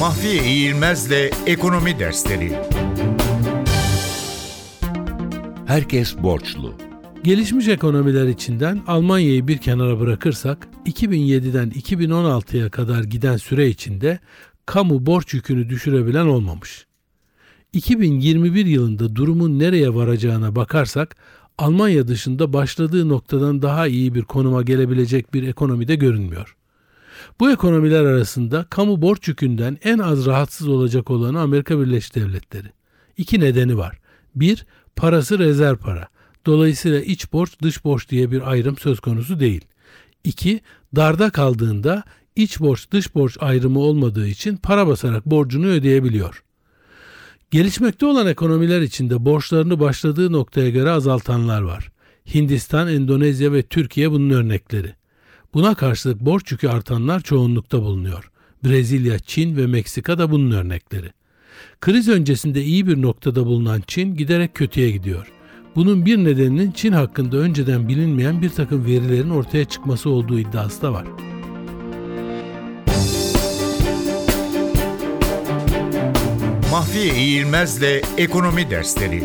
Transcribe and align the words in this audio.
Mahfiye 0.00 0.44
İğilmez'le 0.44 1.30
Ekonomi 1.46 1.98
Dersleri 1.98 2.52
Herkes 5.66 6.16
borçlu. 6.18 6.74
Gelişmiş 7.24 7.68
ekonomiler 7.68 8.28
içinden 8.28 8.82
Almanya'yı 8.86 9.48
bir 9.48 9.58
kenara 9.58 10.00
bırakırsak 10.00 10.68
2007'den 10.86 11.70
2016'ya 11.70 12.70
kadar 12.70 13.04
giden 13.04 13.36
süre 13.36 13.68
içinde 13.68 14.18
kamu 14.66 15.06
borç 15.06 15.34
yükünü 15.34 15.68
düşürebilen 15.68 16.26
olmamış. 16.26 16.86
2021 17.72 18.66
yılında 18.66 19.16
durumun 19.16 19.58
nereye 19.58 19.94
varacağına 19.94 20.56
bakarsak 20.56 21.16
Almanya 21.58 22.08
dışında 22.08 22.52
başladığı 22.52 23.08
noktadan 23.08 23.62
daha 23.62 23.86
iyi 23.86 24.14
bir 24.14 24.22
konuma 24.22 24.62
gelebilecek 24.62 25.34
bir 25.34 25.48
ekonomide 25.48 25.94
görünmüyor. 25.94 26.56
Bu 27.40 27.50
ekonomiler 27.50 28.04
arasında 28.04 28.66
kamu 28.70 29.02
borç 29.02 29.28
yükünden 29.28 29.78
en 29.84 29.98
az 29.98 30.26
rahatsız 30.26 30.68
olacak 30.68 31.10
olanı 31.10 31.40
Amerika 31.40 31.80
Birleşik 31.80 32.14
Devletleri. 32.14 32.68
İki 33.16 33.40
nedeni 33.40 33.78
var. 33.78 33.98
Bir, 34.34 34.66
parası 34.96 35.38
rezerv 35.38 35.76
para. 35.76 36.08
Dolayısıyla 36.46 37.00
iç 37.00 37.32
borç 37.32 37.60
dış 37.62 37.84
borç 37.84 38.08
diye 38.08 38.30
bir 38.30 38.50
ayrım 38.50 38.76
söz 38.76 39.00
konusu 39.00 39.40
değil. 39.40 39.64
İki, 40.24 40.60
darda 40.96 41.30
kaldığında 41.30 42.04
iç 42.36 42.60
borç 42.60 42.90
dış 42.90 43.14
borç 43.14 43.36
ayrımı 43.40 43.78
olmadığı 43.78 44.26
için 44.26 44.56
para 44.56 44.86
basarak 44.86 45.26
borcunu 45.26 45.66
ödeyebiliyor. 45.66 46.42
Gelişmekte 47.50 48.06
olan 48.06 48.26
ekonomiler 48.26 48.80
içinde 48.80 49.24
borçlarını 49.24 49.80
başladığı 49.80 50.32
noktaya 50.32 50.70
göre 50.70 50.90
azaltanlar 50.90 51.62
var. 51.62 51.92
Hindistan, 52.34 52.88
Endonezya 52.88 53.52
ve 53.52 53.62
Türkiye 53.62 54.10
bunun 54.10 54.30
örnekleri. 54.30 54.94
Buna 55.54 55.74
karşılık 55.74 56.20
borç 56.20 56.52
yükü 56.52 56.68
artanlar 56.68 57.20
çoğunlukta 57.20 57.82
bulunuyor. 57.82 58.30
Brezilya, 58.64 59.18
Çin 59.18 59.56
ve 59.56 59.66
Meksika 59.66 60.18
da 60.18 60.30
bunun 60.30 60.50
örnekleri. 60.50 61.10
Kriz 61.80 62.08
öncesinde 62.08 62.62
iyi 62.62 62.86
bir 62.86 63.02
noktada 63.02 63.46
bulunan 63.46 63.82
Çin 63.86 64.16
giderek 64.16 64.54
kötüye 64.54 64.90
gidiyor. 64.90 65.32
Bunun 65.76 66.06
bir 66.06 66.18
nedeninin 66.18 66.72
Çin 66.72 66.92
hakkında 66.92 67.36
önceden 67.36 67.88
bilinmeyen 67.88 68.42
bir 68.42 68.48
takım 68.48 68.84
verilerin 68.84 69.30
ortaya 69.30 69.64
çıkması 69.64 70.10
olduğu 70.10 70.38
iddiası 70.38 70.82
da 70.82 70.92
var. 70.92 71.06
Mahfiye 76.70 77.14
İğilmez'le 77.14 78.02
Ekonomi 78.18 78.70
Dersleri 78.70 79.24